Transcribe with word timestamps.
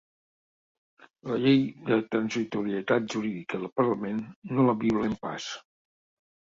La 1.31 1.37
llei 1.43 1.59
de 1.91 1.99
transitorietat 2.15 3.07
jurídica 3.17 3.63
del 3.63 3.73
parlament 3.79 4.21
no 4.57 4.69
la 4.73 4.79
violem 4.83 5.17
pas. 5.31 5.55